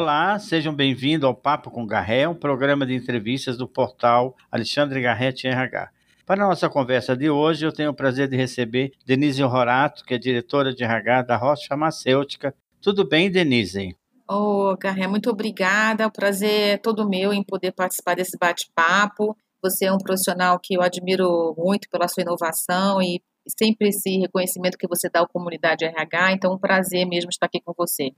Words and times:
Olá, 0.00 0.38
sejam 0.38 0.72
bem-vindos 0.72 1.24
ao 1.24 1.34
Papo 1.34 1.72
com 1.72 1.84
Garré, 1.84 2.28
um 2.28 2.34
programa 2.34 2.86
de 2.86 2.94
entrevistas 2.94 3.58
do 3.58 3.66
portal 3.66 4.36
Alexandre 4.48 5.02
Garrett 5.02 5.44
RH. 5.44 5.90
Para 6.24 6.44
a 6.44 6.48
nossa 6.48 6.68
conversa 6.68 7.16
de 7.16 7.28
hoje, 7.28 7.66
eu 7.66 7.72
tenho 7.72 7.90
o 7.90 7.94
prazer 7.94 8.28
de 8.28 8.36
receber 8.36 8.92
Denise 9.04 9.42
Rorato, 9.42 10.04
que 10.04 10.14
é 10.14 10.18
diretora 10.18 10.72
de 10.72 10.84
RH 10.84 11.22
da 11.22 11.36
Rocha 11.36 11.66
Farmacêutica. 11.68 12.54
Tudo 12.80 13.04
bem, 13.08 13.28
Denise? 13.28 13.96
Ô, 14.30 14.70
oh, 14.70 14.76
Garré, 14.76 15.08
muito 15.08 15.30
obrigada. 15.30 16.06
O 16.06 16.12
prazer 16.12 16.74
é 16.74 16.78
todo 16.78 17.08
meu 17.08 17.32
em 17.32 17.42
poder 17.42 17.72
participar 17.72 18.14
desse 18.14 18.38
bate-papo. 18.38 19.36
Você 19.60 19.86
é 19.86 19.92
um 19.92 19.98
profissional 19.98 20.60
que 20.62 20.74
eu 20.74 20.80
admiro 20.80 21.56
muito 21.58 21.88
pela 21.90 22.06
sua 22.06 22.22
inovação 22.22 23.02
e 23.02 23.20
sempre 23.48 23.88
esse 23.88 24.16
reconhecimento 24.18 24.78
que 24.78 24.86
você 24.86 25.10
dá 25.10 25.22
à 25.22 25.26
comunidade 25.26 25.84
RH. 25.84 26.34
Então, 26.34 26.54
um 26.54 26.58
prazer 26.58 27.04
mesmo 27.04 27.30
estar 27.30 27.46
aqui 27.46 27.60
com 27.60 27.72
você. 27.76 28.12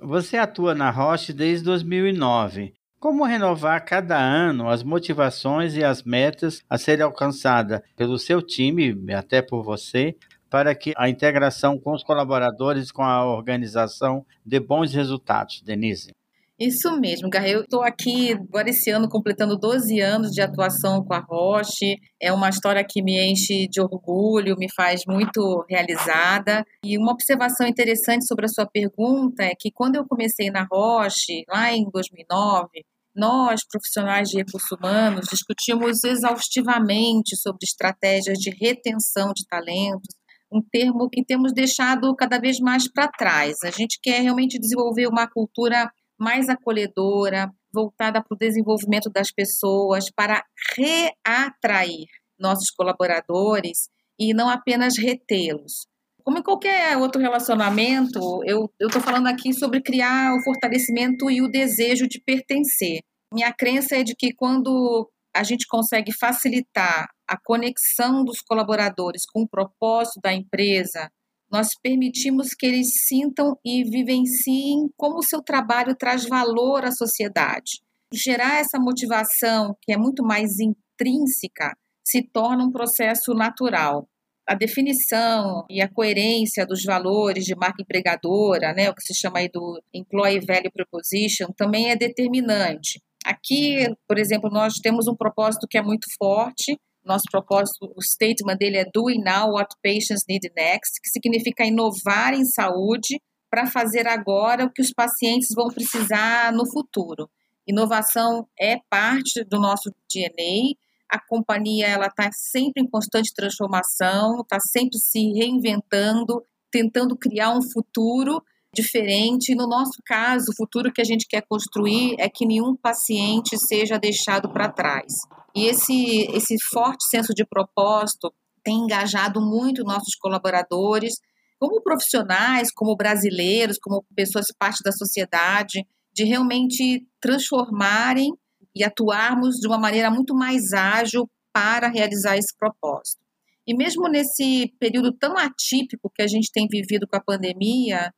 Você 0.00 0.36
atua 0.36 0.76
na 0.76 0.90
Roche 0.90 1.32
desde 1.32 1.64
2009. 1.64 2.72
Como 3.00 3.24
renovar 3.24 3.84
cada 3.84 4.16
ano 4.16 4.68
as 4.68 4.84
motivações 4.84 5.74
e 5.74 5.82
as 5.82 6.04
metas 6.04 6.62
a 6.70 6.78
serem 6.78 7.04
alcançadas 7.04 7.80
pelo 7.96 8.16
seu 8.16 8.40
time, 8.40 8.94
até 9.12 9.42
por 9.42 9.64
você, 9.64 10.16
para 10.48 10.72
que 10.72 10.94
a 10.96 11.08
integração 11.08 11.76
com 11.76 11.92
os 11.92 12.04
colaboradores, 12.04 12.92
com 12.92 13.02
a 13.02 13.24
organização, 13.26 14.24
dê 14.46 14.60
bons 14.60 14.94
resultados, 14.94 15.62
Denise? 15.62 16.12
Isso 16.58 16.98
mesmo, 16.98 17.30
Garra. 17.30 17.48
Eu 17.48 17.60
estou 17.60 17.82
aqui 17.82 18.32
agora 18.32 18.68
esse 18.68 18.90
ano 18.90 19.08
completando 19.08 19.56
12 19.56 20.00
anos 20.00 20.32
de 20.32 20.42
atuação 20.42 21.04
com 21.04 21.14
a 21.14 21.20
Roche. 21.20 21.96
É 22.20 22.32
uma 22.32 22.48
história 22.48 22.84
que 22.84 23.00
me 23.00 23.16
enche 23.30 23.68
de 23.68 23.80
orgulho, 23.80 24.56
me 24.58 24.66
faz 24.74 25.02
muito 25.06 25.64
realizada. 25.70 26.64
E 26.84 26.98
uma 26.98 27.12
observação 27.12 27.64
interessante 27.64 28.26
sobre 28.26 28.46
a 28.46 28.48
sua 28.48 28.66
pergunta 28.66 29.44
é 29.44 29.54
que 29.56 29.70
quando 29.70 29.94
eu 29.96 30.04
comecei 30.04 30.50
na 30.50 30.66
Roche, 30.68 31.44
lá 31.48 31.72
em 31.72 31.88
2009, 31.92 32.68
nós, 33.14 33.60
profissionais 33.70 34.28
de 34.28 34.38
recursos 34.38 34.70
humanos, 34.72 35.28
discutimos 35.30 36.02
exaustivamente 36.02 37.36
sobre 37.36 37.60
estratégias 37.62 38.36
de 38.36 38.50
retenção 38.50 39.32
de 39.32 39.46
talentos, 39.48 40.16
um 40.52 40.60
termo 40.60 41.08
que 41.08 41.24
temos 41.24 41.52
deixado 41.52 42.14
cada 42.16 42.38
vez 42.40 42.58
mais 42.58 42.90
para 42.90 43.06
trás. 43.06 43.58
A 43.62 43.70
gente 43.70 43.98
quer 44.02 44.22
realmente 44.22 44.58
desenvolver 44.58 45.06
uma 45.06 45.28
cultura 45.28 45.88
mais 46.18 46.48
acolhedora, 46.48 47.50
voltada 47.72 48.22
para 48.22 48.34
o 48.34 48.38
desenvolvimento 48.38 49.10
das 49.10 49.30
pessoas, 49.30 50.10
para 50.10 50.42
reatrair 50.76 52.06
nossos 52.38 52.70
colaboradores 52.70 53.88
e 54.18 54.34
não 54.34 54.48
apenas 54.48 54.96
retê-los. 54.98 55.86
Como 56.24 56.38
em 56.38 56.42
qualquer 56.42 56.96
outro 56.98 57.20
relacionamento, 57.20 58.18
eu 58.44 58.70
estou 58.80 59.00
falando 59.00 59.28
aqui 59.28 59.54
sobre 59.54 59.80
criar 59.80 60.34
o 60.34 60.42
fortalecimento 60.42 61.30
e 61.30 61.40
o 61.40 61.48
desejo 61.48 62.06
de 62.06 62.20
pertencer. 62.20 63.00
Minha 63.32 63.52
crença 63.52 63.96
é 63.96 64.02
de 64.02 64.14
que 64.14 64.34
quando 64.34 65.08
a 65.34 65.42
gente 65.42 65.66
consegue 65.66 66.12
facilitar 66.12 67.06
a 67.26 67.38
conexão 67.42 68.24
dos 68.24 68.40
colaboradores 68.40 69.22
com 69.32 69.42
o 69.42 69.48
propósito 69.48 70.20
da 70.22 70.32
empresa, 70.32 71.10
nós 71.50 71.68
permitimos 71.82 72.48
que 72.54 72.66
eles 72.66 72.88
sintam 73.06 73.56
e 73.64 73.84
vivenciem 73.84 74.88
como 74.96 75.18
o 75.18 75.22
seu 75.22 75.42
trabalho 75.42 75.96
traz 75.96 76.26
valor 76.26 76.84
à 76.84 76.90
sociedade. 76.90 77.80
Gerar 78.12 78.60
essa 78.60 78.78
motivação, 78.78 79.74
que 79.82 79.92
é 79.92 79.96
muito 79.96 80.22
mais 80.22 80.58
intrínseca, 80.58 81.74
se 82.06 82.22
torna 82.22 82.64
um 82.64 82.72
processo 82.72 83.34
natural. 83.34 84.08
A 84.48 84.54
definição 84.54 85.66
e 85.68 85.82
a 85.82 85.88
coerência 85.88 86.64
dos 86.64 86.82
valores 86.82 87.44
de 87.44 87.54
marca 87.54 87.82
empregadora, 87.82 88.72
né, 88.72 88.88
o 88.88 88.94
que 88.94 89.02
se 89.02 89.14
chama 89.14 89.40
aí 89.40 89.48
do 89.52 89.78
Employee 89.92 90.40
Value 90.40 90.72
Proposition, 90.72 91.48
também 91.54 91.90
é 91.90 91.96
determinante. 91.96 92.98
Aqui, 93.24 93.86
por 94.08 94.18
exemplo, 94.18 94.48
nós 94.50 94.74
temos 94.82 95.06
um 95.06 95.14
propósito 95.14 95.66
que 95.68 95.76
é 95.76 95.82
muito 95.82 96.06
forte, 96.18 96.78
nosso 97.08 97.24
propósito, 97.30 97.92
o 97.96 98.02
statement 98.02 98.56
dele 98.58 98.76
é 98.76 98.84
Doing 98.92 99.22
Now 99.24 99.52
What 99.52 99.74
Patients 99.82 100.24
Need 100.28 100.52
Next, 100.56 101.00
que 101.02 101.08
significa 101.08 101.64
inovar 101.64 102.34
em 102.34 102.44
saúde 102.44 103.20
para 103.50 103.66
fazer 103.66 104.06
agora 104.06 104.66
o 104.66 104.70
que 104.70 104.82
os 104.82 104.92
pacientes 104.92 105.48
vão 105.54 105.68
precisar 105.68 106.52
no 106.52 106.70
futuro. 106.70 107.28
Inovação 107.66 108.46
é 108.58 108.78
parte 108.88 109.42
do 109.44 109.58
nosso 109.58 109.90
DNA. 110.12 110.74
A 111.10 111.18
companhia 111.18 111.86
ela 111.86 112.06
está 112.06 112.30
sempre 112.30 112.82
em 112.82 112.88
constante 112.88 113.32
transformação, 113.34 114.40
está 114.42 114.60
sempre 114.60 114.98
se 114.98 115.32
reinventando, 115.32 116.42
tentando 116.70 117.16
criar 117.16 117.56
um 117.56 117.62
futuro 117.62 118.42
diferente. 118.74 119.54
No 119.54 119.66
nosso 119.66 120.00
caso, 120.04 120.50
o 120.50 120.56
futuro 120.56 120.92
que 120.92 121.00
a 121.00 121.04
gente 121.04 121.26
quer 121.26 121.42
construir 121.42 122.16
é 122.18 122.28
que 122.28 122.46
nenhum 122.46 122.76
paciente 122.76 123.56
seja 123.58 123.98
deixado 123.98 124.48
para 124.50 124.70
trás. 124.70 125.12
E 125.54 125.66
esse, 125.66 126.26
esse 126.32 126.56
forte 126.70 127.04
senso 127.08 127.32
de 127.34 127.44
propósito 127.44 128.32
tem 128.62 128.76
engajado 128.76 129.40
muito 129.40 129.84
nossos 129.84 130.14
colaboradores, 130.14 131.14
como 131.58 131.82
profissionais, 131.82 132.72
como 132.72 132.96
brasileiros, 132.96 133.78
como 133.82 134.04
pessoas 134.14 134.46
parte 134.56 134.82
da 134.84 134.92
sociedade, 134.92 135.86
de 136.12 136.24
realmente 136.24 137.06
transformarem 137.20 138.32
e 138.74 138.84
atuarmos 138.84 139.56
de 139.56 139.66
uma 139.66 139.78
maneira 139.78 140.10
muito 140.10 140.34
mais 140.34 140.72
ágil 140.72 141.28
para 141.52 141.88
realizar 141.88 142.36
esse 142.36 142.56
propósito. 142.56 143.20
E 143.66 143.74
mesmo 143.74 144.08
nesse 144.08 144.72
período 144.78 145.12
tão 145.12 145.36
atípico 145.36 146.10
que 146.14 146.22
a 146.22 146.26
gente 146.26 146.50
tem 146.52 146.66
vivido 146.68 147.06
com 147.06 147.16
a 147.16 147.22
pandemia, 147.22 148.12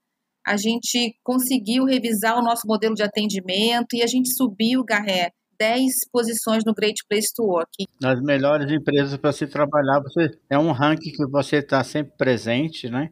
a 0.50 0.56
gente 0.56 1.14
conseguiu 1.22 1.84
revisar 1.84 2.36
o 2.36 2.42
nosso 2.42 2.66
modelo 2.66 2.94
de 2.94 3.04
atendimento 3.04 3.94
e 3.94 4.02
a 4.02 4.06
gente 4.06 4.34
subiu, 4.34 4.84
Garré, 4.84 5.30
10 5.60 5.92
posições 6.10 6.64
no 6.64 6.74
Great 6.74 7.04
Place 7.08 7.32
to 7.32 7.44
Work. 7.44 7.86
Nas 8.00 8.20
melhores 8.20 8.70
empresas 8.72 9.16
para 9.16 9.30
se 9.30 9.46
trabalhar, 9.46 10.00
você 10.00 10.30
é 10.48 10.58
um 10.58 10.72
ranking 10.72 11.12
que 11.12 11.26
você 11.30 11.58
está 11.58 11.84
sempre 11.84 12.14
presente, 12.16 12.90
né? 12.90 13.10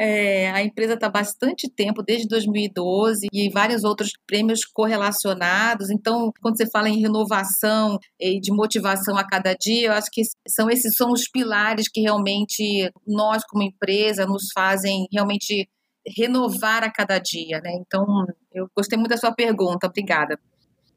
É, 0.00 0.48
a 0.52 0.62
empresa 0.62 0.94
está 0.94 1.10
bastante 1.10 1.68
tempo, 1.68 2.04
desde 2.04 2.28
2012, 2.28 3.26
e 3.32 3.50
vários 3.50 3.82
outros 3.82 4.12
prêmios 4.28 4.64
correlacionados. 4.64 5.90
Então, 5.90 6.32
quando 6.40 6.56
você 6.56 6.70
fala 6.70 6.88
em 6.88 7.00
renovação 7.00 7.98
e 8.18 8.40
de 8.40 8.52
motivação 8.52 9.18
a 9.18 9.26
cada 9.26 9.54
dia, 9.54 9.88
eu 9.88 9.92
acho 9.92 10.08
que 10.12 10.22
são 10.48 10.70
esses 10.70 10.94
são 10.94 11.10
os 11.10 11.28
pilares 11.28 11.88
que 11.92 12.00
realmente 12.00 12.88
nós, 13.04 13.42
como 13.44 13.64
empresa, 13.64 14.24
nos 14.24 14.52
fazem 14.54 15.08
realmente 15.12 15.68
renovar 16.16 16.82
a 16.82 16.90
cada 16.90 17.18
dia, 17.18 17.60
né? 17.60 17.72
Então, 17.74 18.04
eu 18.52 18.68
gostei 18.76 18.98
muito 18.98 19.10
da 19.10 19.16
sua 19.16 19.32
pergunta, 19.32 19.86
obrigada. 19.86 20.38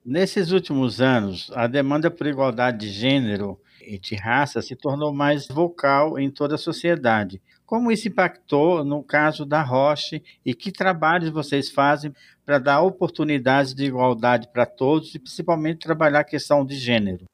Nesses 0.04 0.52
últimos 0.52 1.00
anos, 1.00 1.52
a 1.54 1.68
demanda 1.68 2.10
por 2.10 2.26
igualdade 2.26 2.80
de 2.80 2.90
gênero 2.90 3.60
e 3.86 4.00
de 4.00 4.16
raça 4.16 4.62
se 4.62 4.76
tornou 4.76 5.14
mais 5.14 5.48
vocal 5.48 6.18
em 6.18 6.30
toda 6.32 6.56
a 6.56 6.58
sociedade. 6.58 7.42
Como 7.66 7.92
isso 7.92 8.08
impactou 8.08 8.84
no 8.84 9.04
caso 9.04 9.46
da 9.46 9.62
Roche 9.62 10.24
e 10.46 10.54
que 10.54 10.72
trabalhos 10.72 11.30
vocês 11.30 11.70
fazem 11.70 12.14
para 12.46 12.60
dar 12.60 12.82
oportunidades 12.82 13.74
de 13.74 13.86
igualdade 13.86 14.50
para 14.52 14.66
todos 14.66 15.16
e 15.16 15.20
principalmente 15.20 15.80
trabalhar 15.80 16.20
a 16.20 16.26
questão 16.26 16.66
de 16.66 16.76
gênero? 16.76 17.26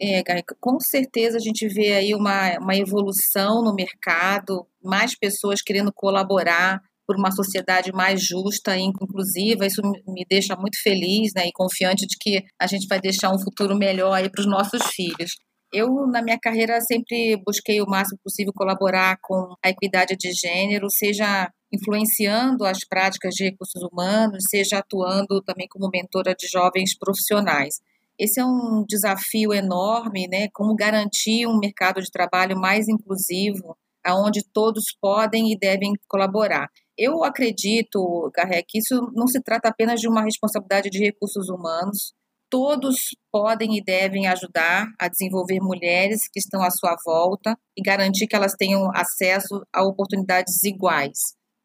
É, 0.00 0.22
com 0.60 0.80
certeza 0.80 1.36
a 1.36 1.40
gente 1.40 1.68
vê 1.68 1.92
aí 1.92 2.14
uma, 2.14 2.58
uma 2.58 2.74
evolução 2.74 3.62
no 3.62 3.74
mercado, 3.74 4.66
mais 4.82 5.16
pessoas 5.16 5.60
querendo 5.60 5.92
colaborar 5.92 6.80
por 7.12 7.18
uma 7.18 7.30
sociedade 7.30 7.92
mais 7.92 8.24
justa 8.24 8.76
e 8.76 8.80
inclusiva. 8.80 9.66
Isso 9.66 9.82
me 9.82 10.24
deixa 10.28 10.56
muito 10.56 10.80
feliz 10.82 11.32
né, 11.36 11.46
e 11.46 11.52
confiante 11.52 12.06
de 12.06 12.16
que 12.18 12.42
a 12.58 12.66
gente 12.66 12.86
vai 12.88 12.98
deixar 12.98 13.30
um 13.30 13.38
futuro 13.38 13.76
melhor 13.76 14.18
para 14.30 14.40
os 14.40 14.46
nossos 14.46 14.82
filhos. 14.94 15.32
Eu, 15.70 15.88
na 16.06 16.22
minha 16.22 16.38
carreira, 16.38 16.80
sempre 16.80 17.36
busquei 17.46 17.80
o 17.80 17.86
máximo 17.86 18.18
possível 18.22 18.52
colaborar 18.54 19.16
com 19.22 19.54
a 19.64 19.70
equidade 19.70 20.16
de 20.16 20.32
gênero, 20.32 20.86
seja 20.90 21.50
influenciando 21.72 22.64
as 22.64 22.80
práticas 22.86 23.34
de 23.34 23.44
recursos 23.44 23.82
humanos, 23.82 24.44
seja 24.50 24.78
atuando 24.78 25.42
também 25.42 25.66
como 25.68 25.90
mentora 25.90 26.34
de 26.34 26.46
jovens 26.46 26.96
profissionais. 26.98 27.80
Esse 28.18 28.40
é 28.40 28.44
um 28.44 28.84
desafio 28.86 29.52
enorme, 29.52 30.28
né? 30.28 30.48
Como 30.52 30.76
garantir 30.76 31.46
um 31.46 31.58
mercado 31.58 32.02
de 32.02 32.10
trabalho 32.10 32.58
mais 32.58 32.88
inclusivo, 32.88 33.76
aonde 34.04 34.44
todos 34.52 34.84
podem 35.00 35.52
e 35.52 35.58
devem 35.58 35.92
colaborar. 36.08 36.68
Eu 36.96 37.24
acredito, 37.24 38.30
Garré, 38.34 38.62
que 38.66 38.78
isso 38.78 39.10
não 39.14 39.26
se 39.26 39.40
trata 39.42 39.68
apenas 39.68 40.00
de 40.00 40.08
uma 40.08 40.22
responsabilidade 40.22 40.90
de 40.90 40.98
recursos 40.98 41.48
humanos. 41.48 42.12
Todos 42.50 43.16
podem 43.32 43.78
e 43.78 43.82
devem 43.82 44.26
ajudar 44.26 44.86
a 45.00 45.08
desenvolver 45.08 45.58
mulheres 45.60 46.20
que 46.30 46.38
estão 46.38 46.62
à 46.62 46.70
sua 46.70 46.94
volta 47.04 47.56
e 47.76 47.82
garantir 47.82 48.26
que 48.26 48.36
elas 48.36 48.52
tenham 48.52 48.90
acesso 48.94 49.64
a 49.74 49.82
oportunidades 49.82 50.62
iguais. 50.64 51.18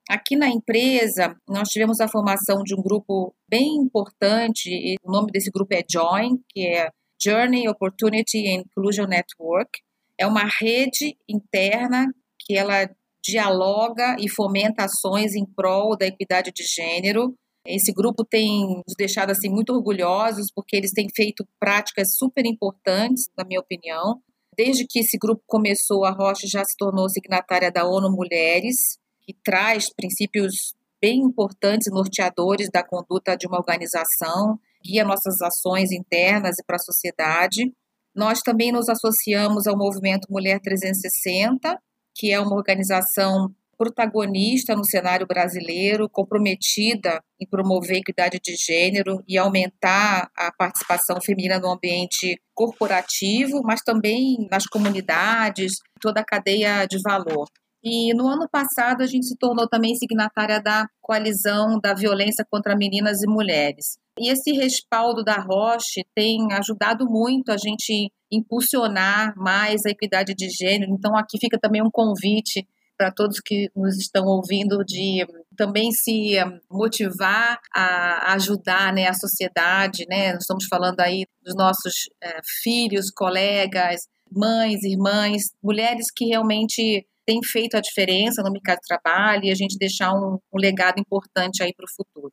Aqui 0.10 0.38
na 0.38 0.48
empresa, 0.48 1.36
nós 1.50 1.68
tivemos 1.68 2.00
a 2.00 2.08
formação 2.08 2.64
de 2.64 2.74
um 2.74 2.82
grupo 2.82 3.36
bem 3.50 3.76
importante, 3.76 4.70
e 4.70 4.96
o 5.04 5.12
nome 5.12 5.30
desse 5.34 5.52
grupo 5.52 5.74
é 5.74 5.84
JOIN, 5.92 6.38
que 6.50 6.66
é 6.66 6.90
Journey 7.22 7.68
Opportunity 7.68 8.48
Inclusion 8.48 9.06
Network. 9.06 9.70
É 10.18 10.26
uma 10.26 10.46
rede 10.62 11.18
interna 11.28 12.08
que 12.40 12.58
ela 12.58 12.90
dialoga 13.28 14.16
e 14.20 14.30
fomenta 14.30 14.86
ações 14.86 15.36
em 15.36 15.46
prol 15.46 15.98
da 15.98 16.08
equidade 16.08 16.52
de 16.54 16.64
gênero. 16.64 17.36
Esse 17.66 17.92
grupo 17.92 18.24
tem 18.24 18.82
nos 18.88 18.96
deixado 18.98 19.32
assim 19.32 19.50
muito 19.50 19.74
orgulhosos 19.74 20.48
porque 20.56 20.78
eles 20.78 20.92
têm 20.92 21.08
feito 21.14 21.46
práticas 21.60 22.16
super 22.16 22.46
importantes, 22.46 23.26
na 23.38 23.44
minha 23.44 23.60
opinião. 23.60 24.22
Desde 24.58 24.88
que 24.88 25.00
esse 25.00 25.18
grupo 25.18 25.44
começou, 25.46 26.06
a 26.06 26.12
Rocha 26.12 26.48
já 26.48 26.64
se 26.64 26.76
tornou 26.78 27.10
signatária 27.10 27.70
da 27.70 27.86
ONU 27.86 28.10
Mulheres, 28.10 28.98
que 29.22 29.36
traz 29.44 29.94
princípios 29.94 30.74
bem 31.02 31.20
importantes, 31.20 31.92
norteadores 31.92 32.70
da 32.72 32.84
conduta 32.84 33.36
de 33.36 33.46
uma 33.46 33.58
organização, 33.58 34.58
guia 34.84 35.04
nossas 35.04 35.42
ações 35.42 35.92
internas 35.92 36.58
e 36.58 36.64
para 36.66 36.78
a 36.78 36.80
sociedade. 36.80 37.72
Nós 38.16 38.40
também 38.40 38.72
nos 38.72 38.90
associamos 38.90 39.68
ao 39.68 39.78
movimento 39.78 40.32
Mulher 40.32 40.60
360, 40.60 41.78
que 42.18 42.32
é 42.32 42.40
uma 42.40 42.56
organização 42.56 43.54
protagonista 43.78 44.76
no 44.76 44.84
cenário 44.84 45.28
brasileiro, 45.28 46.10
comprometida 46.10 47.22
em 47.40 47.48
promover 47.48 47.98
equidade 47.98 48.40
de 48.44 48.56
gênero 48.56 49.24
e 49.28 49.38
aumentar 49.38 50.32
a 50.36 50.52
participação 50.52 51.22
feminina 51.22 51.60
no 51.60 51.72
ambiente 51.72 52.42
corporativo, 52.56 53.62
mas 53.64 53.82
também 53.82 54.48
nas 54.50 54.66
comunidades, 54.66 55.76
toda 56.02 56.22
a 56.22 56.26
cadeia 56.26 56.88
de 56.88 57.00
valor. 57.04 57.48
E 57.90 58.14
no 58.14 58.28
ano 58.28 58.50
passado 58.50 59.02
a 59.02 59.08
gente 59.08 59.28
se 59.28 59.38
tornou 59.38 59.66
também 59.66 59.96
signatária 59.96 60.62
da 60.62 60.90
coalizão 61.02 61.80
da 61.80 61.94
violência 61.94 62.46
contra 62.50 62.76
meninas 62.76 63.22
e 63.22 63.28
mulheres. 63.28 63.98
E 64.20 64.30
esse 64.30 64.52
respaldo 64.52 65.24
da 65.24 65.40
Roche 65.40 66.06
tem 66.14 66.52
ajudado 66.52 67.06
muito 67.10 67.50
a 67.50 67.56
gente 67.56 68.12
impulsionar 68.30 69.34
mais 69.38 69.86
a 69.86 69.90
equidade 69.90 70.34
de 70.36 70.50
gênero. 70.50 70.92
Então 70.92 71.16
aqui 71.16 71.38
fica 71.40 71.58
também 71.58 71.82
um 71.82 71.90
convite 71.90 72.68
para 72.98 73.10
todos 73.10 73.40
que 73.40 73.70
nos 73.74 73.96
estão 73.96 74.26
ouvindo 74.26 74.84
de 74.84 75.26
também 75.56 75.92
se 75.92 76.34
motivar 76.70 77.58
a 77.74 78.34
ajudar 78.34 78.92
né, 78.92 79.08
a 79.08 79.14
sociedade, 79.14 80.06
né? 80.10 80.34
Nós 80.34 80.42
estamos 80.42 80.66
falando 80.66 81.00
aí 81.00 81.26
dos 81.42 81.56
nossos 81.56 82.10
é, 82.22 82.40
filhos, 82.64 83.12
colegas, 83.12 84.02
mães, 84.30 84.84
irmãs, 84.84 85.54
mulheres 85.64 86.08
que 86.14 86.26
realmente 86.26 87.06
têm 87.28 87.44
feito 87.44 87.76
a 87.76 87.82
diferença 87.82 88.42
no 88.42 88.52
mercado 88.52 88.80
de 88.80 88.88
trabalho 88.88 89.44
e 89.44 89.52
a 89.52 89.56
gente 89.56 89.78
deixar 89.78 90.14
um, 90.14 90.40
um 90.52 90.58
legado 90.58 90.98
importante 91.00 91.62
aí 91.62 91.74
para 91.74 91.86
o 91.86 91.94
futuro. 91.94 92.32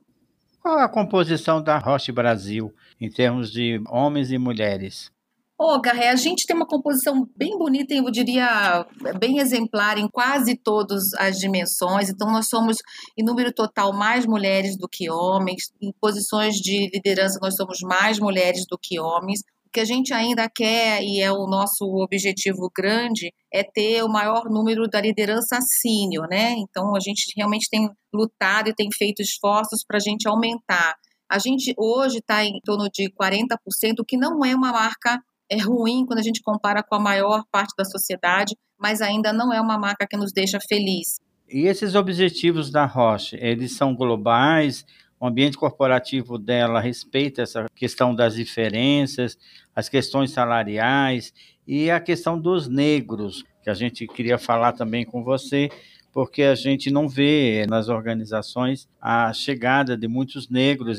Qual 0.61 0.79
a 0.79 0.89
composição 0.89 1.61
da 1.61 1.77
Roche 1.77 2.13
Brasil 2.13 2.73
em 3.01 3.11
termos 3.11 3.51
de 3.51 3.83
homens 3.91 4.31
e 4.31 4.39
mulheres? 4.39 5.13
Ô, 5.59 5.75
oh, 5.75 5.81
Garré, 5.81 6.09
a 6.09 6.17
gente 6.17 6.47
tem 6.47 6.57
uma 6.57 6.67
composição 6.67 7.29
bem 7.37 7.57
bonita, 7.57 7.95
eu 7.95 8.11
diria 8.11 8.85
bem 9.21 9.39
exemplar 9.39 9.99
em 9.99 10.09
quase 10.09 10.57
todas 10.57 11.15
as 11.15 11.39
dimensões. 11.39 12.09
Então, 12.09 12.31
nós 12.33 12.49
somos, 12.49 12.79
em 13.17 13.25
número 13.25 13.53
total, 13.53 13.93
mais 13.93 14.27
mulheres 14.27 14.77
do 14.77 14.89
que 14.89 15.09
homens. 15.09 15.73
Em 15.81 15.93
posições 16.01 16.57
de 16.57 16.91
liderança, 16.93 17.39
nós 17.41 17.55
somos 17.55 17.79
mais 17.83 18.19
mulheres 18.19 18.67
do 18.69 18.77
que 18.77 18.99
homens 18.99 19.43
que 19.75 19.81
a 19.81 19.85
gente 19.85 20.15
ainda 20.15 20.49
quer, 20.49 21.03
e 21.03 21.21
é 21.21 21.33
o 21.33 21.49
nosso 21.49 21.85
objetivo 21.97 22.71
grande, 22.73 23.33
é 23.53 23.65
ter 23.65 24.05
o 24.05 24.09
maior 24.09 24.45
número 24.45 24.89
da 24.89 25.01
liderança 25.01 25.59
sênior, 25.61 26.29
né? 26.29 26.55
Então, 26.59 26.95
a 26.95 27.01
gente 27.01 27.33
realmente 27.37 27.69
tem 27.69 27.91
lutado 28.15 28.69
e 28.69 28.75
tem 28.75 28.89
feito 28.97 29.21
esforços 29.21 29.85
para 29.85 29.97
a 29.97 30.01
gente 30.01 30.29
aumentar. 30.29 30.95
A 31.29 31.41
gente 31.41 31.75
hoje 31.77 32.19
está 32.19 32.45
em 32.45 32.61
torno 32.65 32.89
de 32.89 33.11
40%, 33.21 33.57
o 33.99 34.05
que 34.05 34.17
não 34.17 34.45
é 34.45 34.55
uma 34.55 34.71
marca 34.71 35.21
é 35.51 35.59
ruim 35.59 36.07
quando 36.07 36.21
a 36.21 36.23
gente 36.23 36.41
compara 36.41 36.81
com 36.81 36.95
a 36.95 37.01
maior 37.01 37.43
parte 37.51 37.75
da 37.77 37.85
sociedade, 37.85 38.57
mas 38.79 39.03
ainda 39.03 39.33
não 39.33 39.53
é 39.53 39.61
uma 39.61 39.77
marca 39.77 40.07
que 40.09 40.17
nos 40.17 40.33
deixa 40.33 40.59
feliz. 40.69 41.19
E 41.51 41.67
esses 41.67 41.97
objetivos 41.97 42.71
da 42.71 42.87
Roche, 42.87 43.37
eles 43.41 43.77
são 43.77 43.95
globais? 43.95 44.85
O 45.25 45.27
ambiente 45.27 45.57
corporativo 45.57 46.37
dela 46.37 46.79
respeita 46.81 47.41
essa 47.41 47.65
questão 47.75 48.15
das 48.15 48.35
diferenças, 48.35 49.39
as 49.75 49.89
questões 49.89 50.31
salariais 50.33 51.33
e 51.67 51.91
a 51.91 51.99
questão 51.99 52.39
dos 52.39 52.69
negros, 52.69 53.43
que 53.63 53.71
a 53.71 53.75
gente 53.75 54.07
queria 54.07 54.37
falar 54.37 54.73
também 54.73 55.03
com 55.03 55.25
você, 55.25 55.71
porque 56.13 56.43
a 56.43 56.55
gente 56.55 56.91
não 56.91 57.09
vê 57.09 57.65
nas 57.67 57.89
organizações 57.89 58.87
a 59.01 59.33
chegada 59.33 59.97
de 59.97 60.07
muitos 60.07 60.51
negros. 60.51 60.99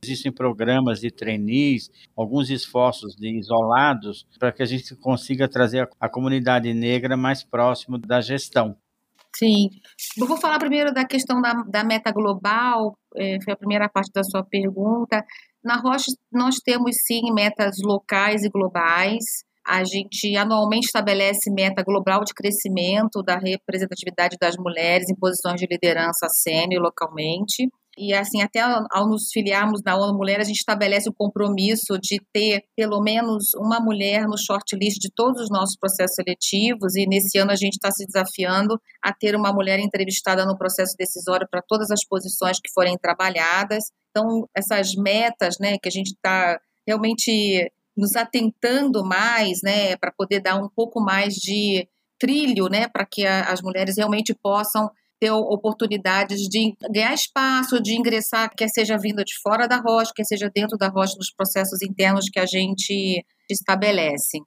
Existem 0.00 0.30
programas 0.30 1.00
de 1.00 1.10
trainees, 1.10 1.90
alguns 2.16 2.50
esforços 2.50 3.16
de 3.16 3.36
isolados 3.36 4.28
para 4.38 4.52
que 4.52 4.62
a 4.62 4.66
gente 4.66 4.94
consiga 4.94 5.48
trazer 5.48 5.88
a 5.98 6.08
comunidade 6.08 6.72
negra 6.72 7.16
mais 7.16 7.42
próximo 7.42 7.98
da 7.98 8.20
gestão. 8.20 8.76
Sim. 9.38 9.68
Eu 10.18 10.26
vou 10.26 10.36
falar 10.36 10.58
primeiro 10.58 10.92
da 10.92 11.04
questão 11.04 11.40
da, 11.40 11.52
da 11.68 11.84
meta 11.84 12.10
global, 12.10 12.96
é, 13.14 13.38
foi 13.42 13.52
a 13.52 13.56
primeira 13.56 13.88
parte 13.88 14.10
da 14.12 14.24
sua 14.24 14.42
pergunta. 14.42 15.22
Na 15.62 15.76
Roche, 15.76 16.12
nós 16.32 16.56
temos 16.56 16.96
sim 17.04 17.32
metas 17.32 17.76
locais 17.82 18.44
e 18.44 18.48
globais. 18.48 19.24
A 19.66 19.82
gente 19.82 20.36
anualmente 20.36 20.86
estabelece 20.86 21.50
meta 21.50 21.82
global 21.82 22.22
de 22.24 22.32
crescimento 22.32 23.22
da 23.22 23.36
representatividade 23.36 24.36
das 24.40 24.56
mulheres 24.56 25.10
em 25.10 25.16
posições 25.16 25.60
de 25.60 25.66
liderança 25.68 26.28
sênior 26.28 26.82
localmente. 26.82 27.68
E 27.98 28.12
assim, 28.12 28.42
até 28.42 28.60
ao 28.60 29.08
nos 29.08 29.30
filiarmos 29.32 29.80
na 29.82 29.96
ONU 29.96 30.16
Mulher, 30.16 30.40
a 30.40 30.44
gente 30.44 30.58
estabelece 30.58 31.08
o 31.08 31.14
compromisso 31.14 31.98
de 31.98 32.20
ter 32.32 32.64
pelo 32.76 33.00
menos 33.00 33.54
uma 33.54 33.80
mulher 33.80 34.26
no 34.26 34.36
shortlist 34.36 34.98
de 35.00 35.10
todos 35.10 35.40
os 35.40 35.50
nossos 35.50 35.76
processos 35.76 36.16
seletivos. 36.16 36.94
E 36.94 37.06
nesse 37.06 37.38
ano 37.38 37.52
a 37.52 37.56
gente 37.56 37.74
está 37.74 37.90
se 37.90 38.04
desafiando 38.04 38.78
a 39.02 39.14
ter 39.14 39.34
uma 39.34 39.50
mulher 39.50 39.78
entrevistada 39.80 40.44
no 40.44 40.58
processo 40.58 40.94
decisório 40.98 41.48
para 41.50 41.62
todas 41.62 41.90
as 41.90 42.04
posições 42.04 42.60
que 42.60 42.70
forem 42.72 42.98
trabalhadas. 42.98 43.84
Então, 44.10 44.46
essas 44.54 44.94
metas, 44.94 45.56
né, 45.58 45.78
que 45.78 45.88
a 45.88 45.92
gente 45.92 46.08
está 46.08 46.60
realmente 46.86 47.72
nos 47.96 48.14
atentando 48.14 49.02
mais, 49.04 49.60
né, 49.64 49.96
para 49.96 50.12
poder 50.12 50.40
dar 50.40 50.56
um 50.62 50.68
pouco 50.68 51.00
mais 51.00 51.34
de 51.34 51.88
trilho, 52.18 52.68
né, 52.68 52.88
para 52.88 53.06
que 53.06 53.26
a, 53.26 53.44
as 53.50 53.62
mulheres 53.62 53.96
realmente 53.96 54.34
possam 54.34 54.90
ter 55.20 55.30
oportunidades 55.30 56.40
de 56.42 56.74
ganhar 56.90 57.14
espaço, 57.14 57.80
de 57.80 57.94
ingressar, 57.94 58.50
quer 58.56 58.68
seja 58.68 58.96
vindo 58.98 59.24
de 59.24 59.34
fora 59.42 59.66
da 59.66 59.78
rocha, 59.78 60.12
quer 60.14 60.24
seja 60.24 60.50
dentro 60.54 60.76
da 60.76 60.88
rocha, 60.88 61.14
nos 61.16 61.32
processos 61.32 61.82
internos 61.82 62.26
que 62.30 62.38
a 62.38 62.46
gente 62.46 63.24
estabelece. 63.50 64.38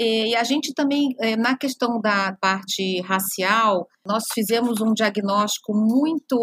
E 0.00 0.36
a 0.36 0.44
gente 0.44 0.72
também, 0.74 1.12
eh, 1.20 1.36
na 1.36 1.56
questão 1.56 2.00
da 2.00 2.32
parte 2.40 3.00
racial, 3.00 3.88
nós 4.06 4.24
fizemos 4.32 4.80
um 4.80 4.94
diagnóstico 4.94 5.74
muito 5.74 6.38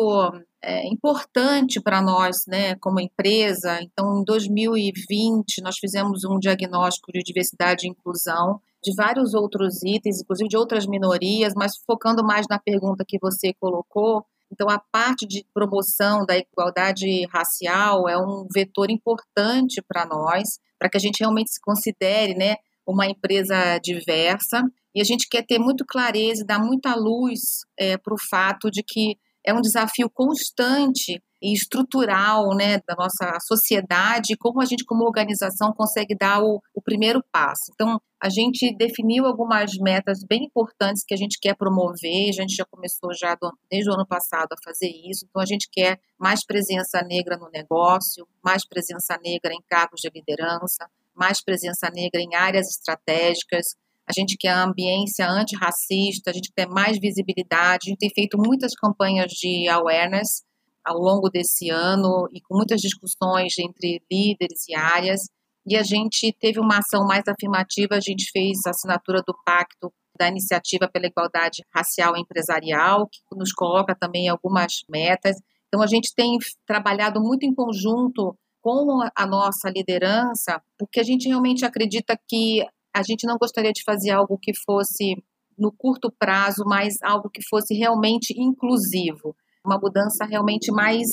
é, 0.61 0.85
importante 0.87 1.79
para 1.79 2.01
nós, 2.01 2.37
né, 2.47 2.75
como 2.81 2.99
empresa. 2.99 3.79
Então, 3.81 4.19
em 4.19 4.23
2020, 4.25 5.61
nós 5.61 5.77
fizemos 5.79 6.25
um 6.25 6.37
diagnóstico 6.37 7.11
de 7.13 7.21
diversidade 7.23 7.85
e 7.85 7.89
inclusão 7.89 8.59
de 8.85 8.95
vários 8.95 9.33
outros 9.33 9.81
itens, 9.83 10.21
inclusive 10.21 10.47
de 10.47 10.55
outras 10.55 10.85
minorias, 10.85 11.53
mas 11.55 11.73
focando 11.87 12.23
mais 12.23 12.45
na 12.47 12.59
pergunta 12.59 13.03
que 13.05 13.17
você 13.19 13.51
colocou, 13.59 14.23
então 14.51 14.69
a 14.69 14.79
parte 14.79 15.25
de 15.25 15.43
promoção 15.51 16.23
da 16.23 16.37
igualdade 16.37 17.25
racial 17.33 18.07
é 18.07 18.15
um 18.15 18.47
vetor 18.53 18.91
importante 18.91 19.81
para 19.87 20.05
nós, 20.05 20.59
para 20.77 20.87
que 20.87 20.97
a 20.97 20.99
gente 20.99 21.19
realmente 21.19 21.51
se 21.51 21.59
considere, 21.59 22.35
né, 22.35 22.57
uma 22.85 23.07
empresa 23.07 23.79
diversa. 23.79 24.61
E 24.93 25.01
a 25.01 25.03
gente 25.03 25.27
quer 25.27 25.43
ter 25.43 25.57
muito 25.57 25.83
clareza 25.83 26.43
e 26.43 26.45
dar 26.45 26.59
muita 26.59 26.95
luz 26.95 27.65
é, 27.77 27.97
para 27.97 28.13
o 28.13 28.21
fato 28.29 28.69
de 28.69 28.83
que 28.83 29.17
é 29.43 29.53
um 29.53 29.61
desafio 29.61 30.09
constante 30.09 31.21
e 31.41 31.53
estrutural 31.53 32.55
né, 32.55 32.79
da 32.87 32.95
nossa 32.97 33.37
sociedade, 33.41 34.35
como 34.37 34.61
a 34.61 34.65
gente, 34.65 34.85
como 34.85 35.05
organização, 35.05 35.73
consegue 35.73 36.15
dar 36.15 36.41
o, 36.41 36.61
o 36.73 36.81
primeiro 36.81 37.23
passo. 37.31 37.71
Então, 37.73 37.99
a 38.21 38.29
gente 38.29 38.75
definiu 38.75 39.25
algumas 39.25 39.71
metas 39.79 40.19
bem 40.27 40.45
importantes 40.45 41.03
que 41.05 41.13
a 41.13 41.17
gente 41.17 41.37
quer 41.39 41.55
promover, 41.55 42.29
a 42.29 42.41
gente 42.41 42.55
já 42.55 42.65
começou 42.65 43.13
já 43.13 43.35
do, 43.35 43.51
desde 43.69 43.89
o 43.89 43.93
ano 43.93 44.05
passado 44.07 44.53
a 44.53 44.63
fazer 44.63 44.89
isso, 44.89 45.25
então 45.29 45.41
a 45.41 45.45
gente 45.45 45.67
quer 45.71 45.99
mais 46.17 46.45
presença 46.45 47.01
negra 47.03 47.37
no 47.37 47.49
negócio, 47.51 48.27
mais 48.43 48.65
presença 48.67 49.19
negra 49.23 49.53
em 49.53 49.61
cargos 49.69 50.01
de 50.01 50.09
liderança, 50.09 50.89
mais 51.13 51.43
presença 51.43 51.89
negra 51.93 52.21
em 52.21 52.33
áreas 52.35 52.67
estratégicas, 52.67 53.75
a 54.07 54.13
gente 54.13 54.37
quer 54.37 54.51
ambiência 54.51 55.27
antirracista, 55.27 56.29
a 56.29 56.33
gente 56.33 56.51
quer 56.55 56.67
mais 56.67 56.99
visibilidade, 56.99 57.87
a 57.87 57.89
gente 57.89 57.99
tem 57.99 58.09
feito 58.09 58.37
muitas 58.37 58.73
campanhas 58.75 59.31
de 59.31 59.67
awareness 59.67 60.43
ao 60.85 60.97
longo 60.97 61.29
desse 61.29 61.69
ano 61.69 62.27
e 62.31 62.39
com 62.41 62.55
muitas 62.55 62.79
discussões 62.79 63.53
entre 63.57 64.01
líderes 64.11 64.67
e 64.69 64.75
áreas. 64.75 65.21
E 65.65 65.75
a 65.75 65.83
gente 65.83 66.31
teve 66.39 66.59
uma 66.59 66.77
ação 66.77 67.05
mais 67.07 67.23
afirmativa, 67.27 67.95
a 67.95 67.99
gente 67.99 68.29
fez 68.31 68.59
a 68.67 68.69
assinatura 68.69 69.21
do 69.25 69.33
pacto 69.43 69.91
da 70.17 70.27
Iniciativa 70.27 70.87
pela 70.87 71.07
Igualdade 71.07 71.63
Racial 71.73 72.15
Empresarial, 72.15 73.07
que 73.07 73.19
nos 73.35 73.51
coloca 73.51 73.95
também 73.95 74.29
algumas 74.29 74.83
metas. 74.89 75.35
Então, 75.67 75.81
a 75.81 75.87
gente 75.87 76.13
tem 76.15 76.37
trabalhado 76.65 77.19
muito 77.19 77.45
em 77.45 77.53
conjunto 77.53 78.37
com 78.61 79.01
a 79.15 79.25
nossa 79.27 79.69
liderança, 79.69 80.61
porque 80.77 80.99
a 80.99 81.03
gente 81.03 81.27
realmente 81.27 81.65
acredita 81.65 82.17
que 82.27 82.65
a 82.95 83.03
gente 83.03 83.27
não 83.27 83.37
gostaria 83.37 83.73
de 83.73 83.83
fazer 83.83 84.11
algo 84.11 84.39
que 84.41 84.53
fosse 84.65 85.15
no 85.57 85.71
curto 85.71 86.11
prazo, 86.17 86.63
mas 86.65 86.95
algo 87.03 87.29
que 87.29 87.41
fosse 87.47 87.73
realmente 87.73 88.33
inclusivo, 88.37 89.35
uma 89.65 89.79
mudança 89.79 90.25
realmente 90.25 90.71
mais 90.71 91.07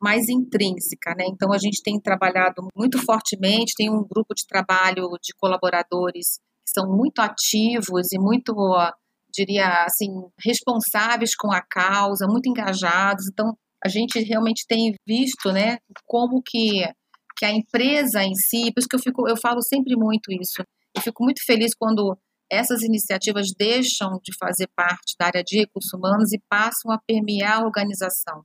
mais 0.00 0.28
intrínseca, 0.28 1.12
né? 1.16 1.24
Então 1.28 1.52
a 1.52 1.58
gente 1.58 1.82
tem 1.82 2.00
trabalhado 2.00 2.62
muito 2.76 2.98
fortemente, 3.04 3.74
tem 3.76 3.90
um 3.90 4.06
grupo 4.06 4.32
de 4.32 4.46
trabalho 4.46 5.08
de 5.20 5.34
colaboradores 5.36 6.38
que 6.64 6.72
são 6.72 6.86
muito 6.86 7.18
ativos 7.18 8.12
e 8.12 8.18
muito, 8.18 8.54
diria 9.34 9.84
assim, 9.84 10.08
responsáveis 10.40 11.34
com 11.34 11.50
a 11.52 11.60
causa, 11.60 12.28
muito 12.28 12.48
engajados. 12.48 13.26
Então 13.28 13.52
a 13.84 13.88
gente 13.88 14.20
realmente 14.20 14.64
tem 14.68 14.94
visto, 15.06 15.52
né, 15.52 15.78
como 16.06 16.40
que 16.44 16.86
que 17.36 17.44
a 17.44 17.52
empresa 17.52 18.24
em 18.24 18.34
si, 18.34 18.72
por 18.72 18.80
isso 18.80 18.88
que 18.88 18.96
eu 18.96 19.00
fico, 19.00 19.28
eu 19.28 19.36
falo 19.36 19.62
sempre 19.62 19.94
muito 19.96 20.32
isso. 20.32 20.60
Eu 20.94 21.00
fico 21.00 21.22
muito 21.22 21.40
feliz 21.46 21.70
quando 21.78 22.18
essas 22.50 22.82
iniciativas 22.82 23.52
deixam 23.56 24.18
de 24.22 24.36
fazer 24.38 24.68
parte 24.74 25.14
da 25.18 25.26
área 25.26 25.44
de 25.44 25.58
recursos 25.58 25.92
humanos 25.92 26.32
e 26.32 26.42
passam 26.48 26.90
a 26.90 26.98
permear 26.98 27.58
a 27.58 27.64
organização. 27.64 28.42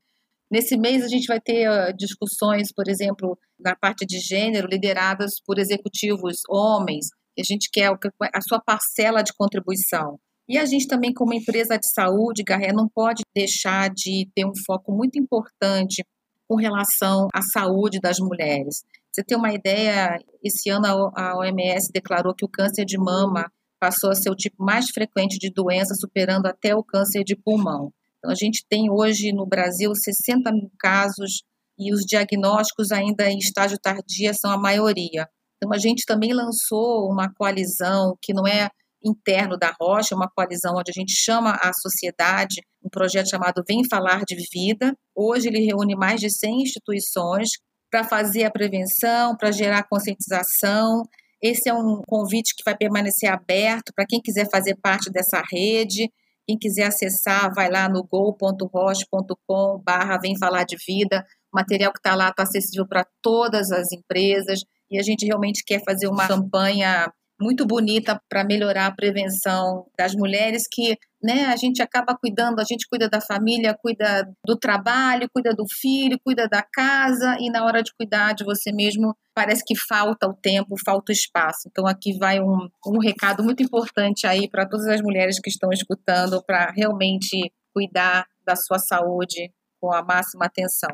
Nesse 0.52 0.78
mês, 0.78 1.04
a 1.04 1.08
gente 1.08 1.26
vai 1.26 1.40
ter 1.42 1.68
uh, 1.68 1.96
discussões, 1.98 2.72
por 2.72 2.88
exemplo, 2.88 3.38
na 3.60 3.76
parte 3.76 4.06
de 4.06 4.20
gênero, 4.20 4.68
lideradas 4.68 5.42
por 5.46 5.58
executivos 5.58 6.42
homens, 6.48 7.08
a 7.40 7.44
gente 7.44 7.70
quer 7.72 7.90
a 7.90 8.42
sua 8.42 8.60
parcela 8.60 9.24
de 9.24 9.34
contribuição. 9.34 10.20
E 10.48 10.58
a 10.58 10.66
gente 10.66 10.88
também, 10.88 11.14
como 11.14 11.34
empresa 11.34 11.78
de 11.78 11.90
saúde, 11.90 12.44
Garré, 12.44 12.72
não 12.74 12.88
pode 12.88 13.24
deixar 13.36 13.90
de 13.90 14.30
ter 14.36 14.46
um 14.46 14.54
foco 14.66 14.92
muito 14.92 15.18
importante 15.18 16.04
com 16.48 16.56
relação 16.56 17.28
à 17.34 17.42
saúde 17.42 18.00
das 18.00 18.20
mulheres. 18.20 18.84
Você 19.12 19.24
tem 19.24 19.38
uma 19.38 19.54
ideia, 19.54 20.20
esse 20.44 20.70
ano 20.70 21.12
a 21.16 21.38
OMS 21.38 21.92
declarou 21.92 22.36
que 22.36 22.46
o 22.46 22.50
câncer 22.50 22.86
de 22.86 22.98
mama 22.98 23.50
passou 23.84 24.12
a 24.12 24.16
ser 24.16 24.30
o 24.30 24.36
tipo 24.36 24.64
mais 24.64 24.90
frequente 24.92 25.38
de 25.38 25.52
doença, 25.52 25.94
superando 25.94 26.46
até 26.46 26.74
o 26.74 26.82
câncer 26.82 27.22
de 27.26 27.36
pulmão. 27.36 27.92
Então, 28.18 28.32
a 28.32 28.36
gente 28.36 28.64
tem 28.70 28.90
hoje 28.90 29.34
no 29.34 29.46
Brasil 29.46 29.94
60 29.94 30.50
mil 30.54 30.72
casos 30.80 31.44
e 31.78 31.94
os 31.94 32.06
diagnósticos 32.06 32.94
ainda 32.94 33.30
em 33.30 33.40
estágio 33.40 33.78
tardia 33.78 34.34
são 34.34 34.50
a 34.52 34.58
maioria. 34.58 35.28
Então, 35.58 35.74
a 35.74 35.78
gente 35.78 36.06
também 36.06 36.32
lançou 36.32 37.12
uma 37.12 37.30
coalizão 37.34 38.18
que 38.22 38.34
não 38.34 38.48
é 38.48 38.70
interno 39.04 39.58
da 39.58 39.76
Rocha, 39.78 40.16
uma 40.16 40.32
coalizão 40.34 40.76
onde 40.78 40.90
a 40.90 40.98
gente 40.98 41.12
chama 41.12 41.52
a 41.52 41.74
sociedade, 41.74 42.62
um 42.82 42.90
projeto 42.90 43.32
chamado 43.32 43.66
Vem 43.68 43.86
Falar 43.90 44.22
de 44.26 44.38
Vida. 44.50 44.96
Hoje 45.14 45.50
ele 45.50 45.60
reúne 45.60 45.94
mais 45.94 46.22
de 46.22 46.30
100 46.30 46.62
instituições 46.62 47.50
para 47.92 48.06
fazer 48.06 48.46
a 48.46 48.52
prevenção, 48.52 49.36
para 49.36 49.52
gerar 49.52 49.84
conscientização. 49.90 51.04
Esse 51.44 51.68
é 51.68 51.74
um 51.74 52.02
convite 52.08 52.56
que 52.56 52.64
vai 52.64 52.74
permanecer 52.76 53.30
aberto 53.30 53.92
para 53.94 54.06
quem 54.08 54.22
quiser 54.22 54.50
fazer 54.50 54.78
parte 54.82 55.12
dessa 55.12 55.44
rede. 55.52 56.10
Quem 56.48 56.58
quiser 56.58 56.86
acessar, 56.86 57.54
vai 57.54 57.70
lá 57.70 57.90
no 57.90 58.02
go.roche.com 58.02 59.82
barra 59.84 60.18
Vem 60.18 60.38
Falar 60.38 60.64
de 60.64 60.78
Vida. 60.88 61.26
O 61.54 61.58
material 61.58 61.92
que 61.92 62.00
está 62.00 62.16
lá 62.16 62.30
está 62.30 62.44
acessível 62.44 62.88
para 62.88 63.06
todas 63.22 63.72
as 63.72 63.92
empresas 63.92 64.62
e 64.90 64.98
a 64.98 65.04
gente 65.04 65.26
realmente 65.26 65.64
quer 65.66 65.84
fazer 65.84 66.08
uma 66.08 66.28
campanha 66.28 67.12
muito 67.42 67.66
bonita 67.66 68.22
para 68.30 68.46
melhorar 68.46 68.88
a 68.88 68.96
prevenção 68.96 69.86
das 69.98 70.14
mulheres 70.16 70.64
que 70.72 70.98
né, 71.24 71.46
a 71.46 71.56
gente 71.56 71.82
acaba 71.82 72.18
cuidando, 72.18 72.60
a 72.60 72.66
gente 72.66 72.86
cuida 72.88 73.10
da 73.10 73.22
família, 73.22 73.78
cuida 73.82 74.30
do 74.46 74.58
trabalho, 74.58 75.30
cuida 75.34 75.54
do 75.54 75.64
filho, 75.68 76.20
cuida 76.24 76.50
da 76.50 76.62
casa 76.62 77.38
e 77.40 77.50
na 77.50 77.64
hora 77.64 77.82
de 77.82 77.94
cuidar 77.98 78.34
de 78.34 78.44
você 78.44 78.74
mesmo 78.74 79.16
parece 79.34 79.64
que 79.66 79.76
falta 79.76 80.28
o 80.28 80.34
tempo, 80.34 80.76
falta 80.86 81.12
o 81.12 81.14
espaço. 81.14 81.68
Então 81.68 81.88
aqui 81.88 82.18
vai 82.18 82.42
um, 82.42 82.68
um 82.86 83.00
recado 83.00 83.42
muito 83.42 83.64
importante 83.64 84.28
aí 84.28 84.50
para 84.50 84.68
todas 84.68 84.88
as 84.88 85.02
mulheres 85.02 85.40
que 85.40 85.50
estão 85.50 85.72
escutando 85.72 86.44
para 86.44 86.72
realmente 86.72 87.52
cuidar 87.74 88.26
da 88.46 88.58
sua 88.58 88.78
saúde 88.78 89.50
com 89.80 89.94
a 89.94 90.04
máxima 90.04 90.46
atenção. 90.46 90.92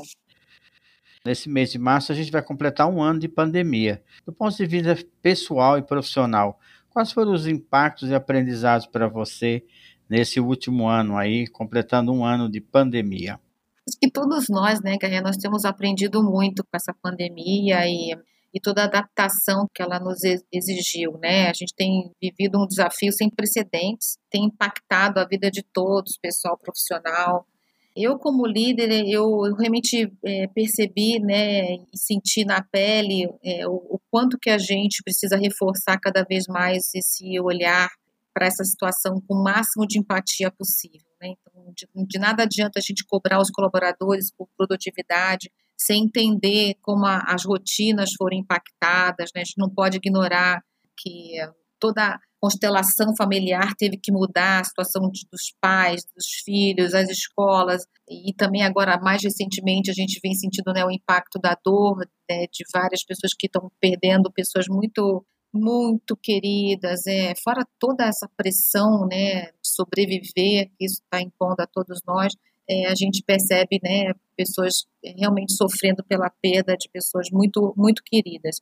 Nesse 1.25 1.50
mês 1.50 1.71
de 1.71 1.77
março, 1.77 2.12
a 2.12 2.15
gente 2.15 2.31
vai 2.31 2.41
completar 2.41 2.88
um 2.88 3.01
ano 3.01 3.19
de 3.19 3.27
pandemia. 3.27 4.01
Do 4.25 4.31
ponto 4.31 4.55
de 4.55 4.65
vista 4.65 4.98
pessoal 5.21 5.77
e 5.77 5.81
profissional, 5.81 6.57
quais 6.89 7.12
foram 7.12 7.33
os 7.33 7.45
impactos 7.45 8.09
e 8.09 8.15
aprendizados 8.15 8.88
para 8.88 9.07
você 9.07 9.63
nesse 10.09 10.39
último 10.39 10.87
ano 10.87 11.17
aí, 11.17 11.47
completando 11.47 12.11
um 12.11 12.25
ano 12.25 12.49
de 12.49 12.59
pandemia? 12.59 13.39
Acho 13.87 13.97
que 13.99 14.11
todos 14.11 14.45
nós, 14.49 14.81
né, 14.81 14.97
Garria, 14.97 15.21
nós 15.21 15.37
temos 15.37 15.65
aprendido 15.65 16.23
muito 16.23 16.63
com 16.63 16.75
essa 16.75 16.93
pandemia 17.01 17.87
e, 17.87 18.15
e 18.53 18.59
toda 18.59 18.81
a 18.81 18.85
adaptação 18.85 19.67
que 19.73 19.81
ela 19.81 19.99
nos 19.99 20.19
exigiu, 20.51 21.17
né? 21.19 21.49
A 21.49 21.53
gente 21.53 21.73
tem 21.75 22.11
vivido 22.21 22.61
um 22.61 22.67
desafio 22.67 23.11
sem 23.11 23.29
precedentes, 23.29 24.17
tem 24.29 24.45
impactado 24.45 25.19
a 25.19 25.25
vida 25.25 25.49
de 25.49 25.63
todos, 25.63 26.17
pessoal 26.21 26.57
profissional, 26.57 27.45
eu, 27.95 28.17
como 28.17 28.45
líder, 28.45 28.89
eu, 29.07 29.53
realmente 29.55 30.09
é, 30.23 30.47
percebi 30.47 31.19
né, 31.19 31.73
e 31.73 31.97
senti 31.97 32.45
na 32.45 32.61
pele 32.61 33.27
é, 33.43 33.67
o, 33.67 33.73
o, 33.73 33.99
quanto 34.09 34.37
que 34.39 34.49
a 34.49 34.57
gente 34.57 35.03
precisa 35.03 35.35
reforçar 35.35 35.99
cada 35.99 36.23
vez 36.23 36.45
mais 36.47 36.93
esse 36.93 37.39
olhar 37.39 37.89
para 38.39 38.48
essa 38.48 38.63
situação 38.63 39.22
com 39.27 39.36
o 39.36 39.43
máximo 39.43 39.86
de 39.86 40.00
empatia 40.00 40.50
possível. 40.50 41.12
Né? 41.22 41.34
Então, 41.34 41.74
de, 41.75 42.08
de, 42.08 42.17
nada 42.17 42.43
adianta 42.43 42.79
a 42.79 42.81
gente 42.81 43.05
cobrar 43.05 43.41
os 43.41 43.51
colaboradores 43.51 44.31
por 44.31 44.48
produtividade 44.58 45.51
sem 45.77 46.05
entender 46.05 46.75
como 46.81 47.05
a, 47.05 47.17
as 47.27 47.43
rotinas 47.43 48.12
foram 48.17 48.38
impactadas. 48.38 49.31
Né? 49.36 49.41
A 49.41 49.43
gente 49.43 49.58
não 49.58 49.69
pode 49.69 49.98
ignorar 49.98 50.63
que 50.98 51.34
toda 51.77 52.17
constelação 52.41 53.13
familiar 53.17 53.74
teve 53.77 53.98
que 54.01 54.13
mudar, 54.13 54.62
a 54.62 54.63
situação 54.63 55.10
de, 55.12 55.27
dos 55.29 55.53
pais, 55.60 56.05
dos 56.15 56.27
filhos, 56.46 56.93
as 56.93 57.10
escolas, 57.10 57.84
e 58.10 58.34
também 58.34 58.63
agora, 58.63 58.98
mais 59.01 59.22
recentemente, 59.22 59.91
a 59.91 59.93
gente 59.93 60.17
vem 60.24 60.34
sentindo 60.34 60.72
né, 60.72 60.86
o 60.86 60.91
impacto 60.91 61.38
da 61.38 61.58
dor 61.62 61.98
né, 62.29 62.46
de 62.50 62.63
várias 62.74 63.03
pessoas 63.03 63.34
que 63.38 63.48
estão 63.48 63.69
perdendo 63.81 64.31
pessoas 64.31 64.67
muito 64.69 65.25
muito 65.53 66.15
queridas, 66.15 67.05
é, 67.07 67.33
fora 67.43 67.65
toda 67.79 68.05
essa 68.05 68.29
pressão 68.37 69.07
né, 69.07 69.51
sobreviver 69.63 70.69
que 70.77 70.85
isso 70.85 71.01
está 71.03 71.21
impondo 71.21 71.61
a 71.61 71.67
todos 71.67 72.01
nós, 72.05 72.33
é, 72.69 72.85
a 72.87 72.95
gente 72.95 73.23
percebe 73.25 73.79
né, 73.83 74.13
pessoas 74.37 74.85
realmente 75.17 75.53
sofrendo 75.53 76.03
pela 76.03 76.29
perda 76.41 76.77
de 76.77 76.87
pessoas 76.89 77.27
muito, 77.31 77.73
muito 77.75 78.03
queridas. 78.05 78.61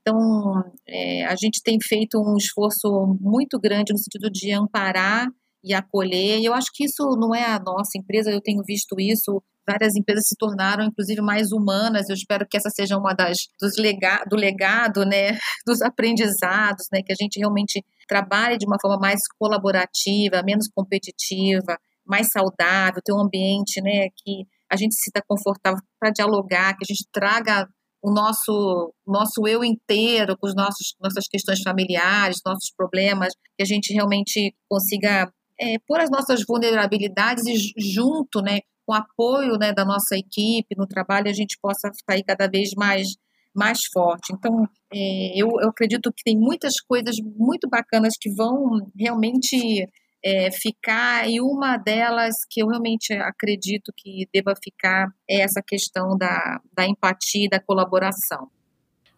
Então, 0.00 0.64
é, 0.86 1.24
a 1.26 1.34
gente 1.34 1.62
tem 1.62 1.78
feito 1.82 2.18
um 2.18 2.36
esforço 2.36 2.88
muito 3.20 3.58
grande 3.58 3.92
no 3.92 3.98
sentido 3.98 4.30
de 4.30 4.52
amparar 4.52 5.28
e 5.62 5.74
acolher. 5.74 6.38
E 6.38 6.44
eu 6.44 6.54
acho 6.54 6.68
que 6.72 6.84
isso 6.84 7.02
não 7.18 7.34
é 7.34 7.44
a 7.44 7.58
nossa 7.58 7.98
empresa, 7.98 8.30
eu 8.30 8.40
tenho 8.40 8.62
visto 8.64 8.98
isso. 8.98 9.42
Várias 9.68 9.94
empresas 9.94 10.24
se 10.26 10.36
tornaram, 10.36 10.84
inclusive, 10.84 11.20
mais 11.20 11.52
humanas. 11.52 12.08
Eu 12.08 12.14
espero 12.14 12.46
que 12.48 12.56
essa 12.56 12.70
seja 12.70 12.96
uma 12.96 13.12
das 13.12 13.36
dos 13.60 13.76
lega, 13.76 14.24
do 14.28 14.36
legado, 14.36 15.04
né, 15.04 15.36
dos 15.66 15.82
aprendizados, 15.82 16.86
né, 16.92 17.02
que 17.04 17.12
a 17.12 17.16
gente 17.20 17.38
realmente 17.38 17.84
trabalhe 18.08 18.56
de 18.56 18.66
uma 18.66 18.78
forma 18.80 18.98
mais 18.98 19.20
colaborativa, 19.38 20.42
menos 20.42 20.68
competitiva, 20.74 21.78
mais 22.06 22.28
saudável, 22.32 23.02
ter 23.04 23.12
um 23.12 23.20
ambiente, 23.20 23.82
né, 23.82 24.08
que 24.16 24.46
a 24.70 24.76
gente 24.76 24.94
se 24.94 25.02
sinta 25.04 25.22
confortável 25.26 25.80
para 26.00 26.10
dialogar, 26.10 26.74
que 26.76 26.84
a 26.84 26.92
gente 26.92 27.06
traga 27.12 27.68
o 28.02 28.10
nosso 28.10 28.92
nosso 29.06 29.46
eu 29.46 29.64
inteiro, 29.64 30.36
com 30.38 30.46
os 30.46 30.54
nossos 30.54 30.94
nossas 31.00 31.26
questões 31.28 31.60
familiares, 31.62 32.40
nossos 32.44 32.72
problemas, 32.76 33.34
que 33.56 33.62
a 33.62 33.66
gente 33.66 33.92
realmente 33.92 34.54
consiga 34.68 35.30
é, 35.60 35.76
pôr 35.86 36.00
as 36.00 36.10
nossas 36.10 36.42
vulnerabilidades 36.46 37.44
e 37.46 37.56
junto, 37.76 38.40
né, 38.40 38.60
com 38.88 38.94
apoio 38.94 39.58
né, 39.58 39.70
da 39.70 39.84
nossa 39.84 40.16
equipe 40.16 40.74
no 40.74 40.86
trabalho, 40.86 41.28
a 41.28 41.34
gente 41.34 41.58
possa 41.60 41.90
sair 42.08 42.24
cada 42.24 42.48
vez 42.48 42.70
mais 42.74 43.06
mais 43.54 43.80
forte. 43.92 44.32
Então, 44.32 44.68
é, 44.92 45.32
eu, 45.34 45.48
eu 45.60 45.68
acredito 45.68 46.12
que 46.12 46.22
tem 46.22 46.38
muitas 46.38 46.80
coisas 46.80 47.16
muito 47.36 47.68
bacanas 47.68 48.14
que 48.18 48.30
vão 48.32 48.88
realmente 48.96 49.84
é, 50.24 50.50
ficar, 50.52 51.28
e 51.28 51.40
uma 51.40 51.76
delas 51.76 52.34
que 52.48 52.62
eu 52.62 52.68
realmente 52.68 53.12
acredito 53.14 53.92
que 53.96 54.28
deva 54.32 54.54
ficar 54.62 55.08
é 55.28 55.40
essa 55.40 55.60
questão 55.66 56.16
da, 56.16 56.60
da 56.72 56.86
empatia 56.86 57.46
e 57.46 57.48
da 57.48 57.58
colaboração. 57.58 58.48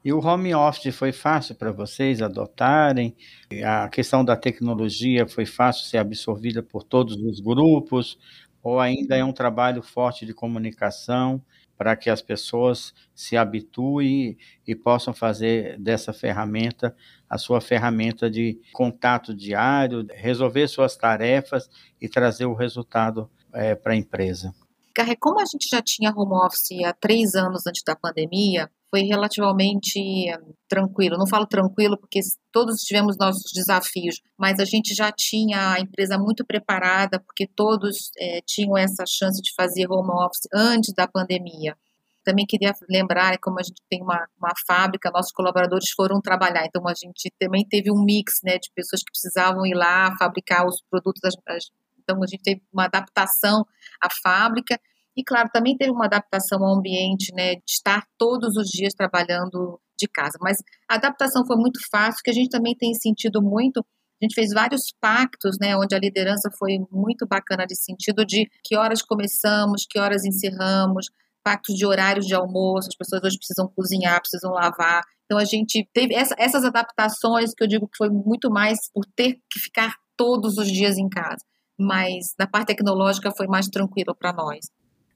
E 0.03 0.11
o 0.13 0.25
home 0.25 0.55
office 0.55 0.95
foi 0.95 1.13
fácil 1.13 1.55
para 1.55 1.71
vocês 1.71 2.23
adotarem? 2.23 3.15
A 3.63 3.89
questão 3.91 4.25
da 4.25 4.35
tecnologia 4.35 5.29
foi 5.29 5.45
fácil 5.45 5.85
ser 5.85 5.99
absorvida 5.99 6.63
por 6.63 6.83
todos 6.83 7.17
os 7.17 7.41
grupos? 7.41 8.17
Ou 8.63 8.79
ainda 8.79 9.17
é 9.17 9.25
um 9.25 9.33
trabalho 9.33 9.83
forte 9.83 10.27
de 10.27 10.35
comunicação 10.35 11.43
para 11.77 11.97
que 11.97 12.11
as 12.11 12.21
pessoas 12.21 12.93
se 13.15 13.39
habituem 13.39 14.37
e 14.67 14.75
possam 14.75 15.15
fazer 15.15 15.79
dessa 15.79 16.13
ferramenta 16.13 16.95
a 17.29 17.39
sua 17.39 17.61
ferramenta 17.61 18.29
de 18.29 18.61
contato 18.73 19.35
diário, 19.35 20.07
resolver 20.11 20.69
suas 20.69 20.95
tarefas 20.95 21.71
e 21.99 22.09
trazer 22.09 22.45
o 22.45 22.55
resultado 22.55 23.31
é, 23.53 23.75
para 23.75 23.95
a 23.95 23.97
empresa. 23.97 24.55
Carre, 24.95 25.17
como 25.17 25.41
a 25.41 25.45
gente 25.47 25.69
já 25.71 25.81
tinha 25.81 26.13
home 26.15 26.35
office 26.35 26.85
há 26.85 26.93
três 26.93 27.35
anos 27.35 27.67
antes 27.67 27.83
da 27.83 27.97
pandemia, 27.97 28.71
foi 28.91 29.03
relativamente 29.03 30.27
tranquilo. 30.69 31.17
Não 31.17 31.27
falo 31.27 31.47
tranquilo 31.47 31.97
porque 31.97 32.21
todos 32.53 32.81
tivemos 32.81 33.17
nossos 33.17 33.53
desafios, 33.53 34.21
mas 34.37 34.59
a 34.59 34.65
gente 34.65 34.95
já 34.95 35.13
tinha 35.13 35.75
a 35.75 35.81
empresa 35.81 36.19
muito 36.19 36.45
preparada 36.45 37.21
porque 37.21 37.47
todos 37.47 38.11
é, 38.19 38.41
tinham 38.45 38.77
essa 38.77 39.05
chance 39.07 39.41
de 39.41 39.55
fazer 39.55 39.87
home 39.89 40.11
office 40.11 40.49
antes 40.53 40.93
da 40.93 41.07
pandemia. 41.07 41.77
Também 42.23 42.45
queria 42.45 42.75
lembrar, 42.89 43.39
como 43.39 43.59
a 43.59 43.63
gente 43.63 43.81
tem 43.89 44.03
uma, 44.03 44.27
uma 44.39 44.53
fábrica, 44.67 45.11
nossos 45.11 45.33
colaboradores 45.33 45.91
foram 45.97 46.21
trabalhar, 46.21 46.67
então 46.67 46.87
a 46.87 46.95
gente 46.95 47.33
também 47.39 47.67
teve 47.67 47.91
um 47.91 48.05
mix 48.05 48.41
né, 48.45 48.59
de 48.59 48.71
pessoas 48.75 49.03
que 49.03 49.11
precisavam 49.11 49.65
ir 49.65 49.75
lá 49.75 50.15
fabricar 50.19 50.67
os 50.67 50.83
produtos, 50.91 51.21
das, 51.23 51.35
as, 51.49 51.71
então 51.99 52.23
a 52.23 52.27
gente 52.27 52.43
teve 52.43 52.63
uma 52.73 52.85
adaptação 52.85 53.65
à 54.03 54.09
fábrica, 54.23 54.79
e 55.17 55.23
claro, 55.25 55.49
também 55.53 55.77
teve 55.77 55.91
uma 55.91 56.07
adaptação 56.07 56.65
ao 56.65 56.79
ambiente, 56.79 57.33
né, 57.35 57.55
de 57.57 57.63
estar 57.69 58.05
todos 58.19 58.57
os 58.57 58.69
dias 58.69 58.95
trabalhando 58.95 59.81
de 59.99 60.09
casa, 60.09 60.39
mas 60.41 60.59
a 60.89 60.95
adaptação 60.95 61.45
foi 61.47 61.57
muito 61.57 61.79
fácil, 61.91 62.23
que 62.25 62.31
a 62.31 62.35
gente 62.35 62.49
também 62.49 62.75
tem 62.75 62.95
sentido 62.95 63.43
muito 63.43 63.85
a 64.21 64.27
gente 64.27 64.35
fez 64.35 64.53
vários 64.53 64.93
pactos, 65.01 65.57
né, 65.59 65.75
onde 65.75 65.95
a 65.95 65.99
liderança 65.99 66.51
foi 66.59 66.79
muito 66.93 67.27
bacana 67.27 67.67
de 67.67 67.75
sentido 67.75 68.25
de 68.25 68.51
que 68.63 68.77
horas 68.77 69.01
começamos, 69.01 69.87
que 69.89 69.99
horas 69.99 70.27
encerramos, 70.27 71.07
pactos 71.43 71.75
de 71.75 71.87
horários 71.87 72.27
de 72.27 72.35
almoço, 72.35 72.89
as 72.89 72.97
pessoas 72.97 73.23
hoje 73.25 73.39
precisam 73.39 73.67
cozinhar, 73.75 74.21
precisam 74.21 74.53
lavar. 74.53 75.03
Então 75.25 75.39
a 75.39 75.45
gente 75.45 75.89
teve 75.95 76.15
essa, 76.15 76.35
essas 76.39 76.65
adaptações 76.65 77.55
que 77.55 77.65
eu 77.65 77.69
digo 77.69 77.89
que 77.89 77.97
foi 77.97 78.11
muito 78.11 78.51
mais 78.51 78.79
por 78.93 79.07
ter 79.17 79.39
que 79.51 79.59
ficar 79.59 79.95
todos 80.19 80.59
os 80.59 80.71
dias 80.71 80.99
em 80.99 81.09
casa. 81.09 81.43
Mas 81.79 82.35
na 82.39 82.47
parte 82.47 82.69
tecnológica 82.69 83.33
foi 83.35 83.47
mais 83.47 83.69
tranquilo 83.69 84.15
para 84.15 84.35
nós. 84.35 84.67